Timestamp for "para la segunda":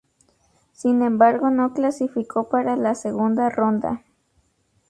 2.49-3.51